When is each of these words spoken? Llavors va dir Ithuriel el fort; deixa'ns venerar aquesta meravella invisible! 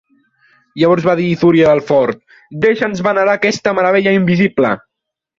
Llavors 0.83 1.03
va 1.09 1.13
dir 1.17 1.25
Ithuriel 1.33 1.73
el 1.73 1.81
fort; 1.89 2.21
deixa'ns 2.63 3.03
venerar 3.11 3.35
aquesta 3.41 3.75
meravella 3.81 4.15
invisible! 4.21 4.73